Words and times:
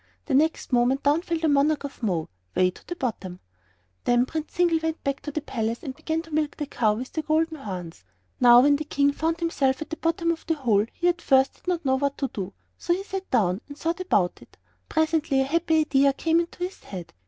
The 0.25 0.33
next 0.33 0.73
moment 0.73 1.03
down 1.03 1.21
fell 1.21 1.37
the 1.37 1.47
Monarch 1.47 1.83
of 1.83 2.01
Mo 2.01 2.27
way 2.55 2.71
to 2.71 2.87
the 2.87 2.95
bottom! 2.95 3.39
Then 4.05 4.25
Prince 4.25 4.55
Zingle 4.55 4.79
went 4.81 5.03
back 5.03 5.19
to 5.21 5.31
the 5.31 5.41
palace 5.43 5.83
and 5.83 5.95
began 5.95 6.23
to 6.23 6.31
milk 6.33 6.57
the 6.57 6.65
cow 6.65 6.95
with 6.95 7.13
the 7.13 7.21
golden 7.21 7.57
horns. 7.57 8.03
Now 8.39 8.61
when 8.61 8.77
the 8.77 8.83
King 8.83 9.11
found 9.11 9.39
himself 9.39 9.79
at 9.79 9.91
the 9.91 9.97
bottom 9.97 10.31
of 10.31 10.43
the 10.47 10.55
hole 10.55 10.87
he 10.91 11.07
at 11.07 11.21
first 11.21 11.53
did 11.53 11.67
not 11.67 11.85
know 11.85 11.97
what 11.97 12.17
to 12.17 12.29
do; 12.29 12.51
so 12.79 12.95
he 12.95 13.03
sat 13.03 13.29
down 13.29 13.61
and 13.67 13.77
thought 13.77 13.99
about 13.99 14.39
it. 14.41 14.57
Presently 14.89 15.41
a 15.41 15.43
happy 15.43 15.81
idea 15.81 16.13
came 16.13 16.39
into 16.39 16.63
his 16.63 16.83
head. 16.85 17.13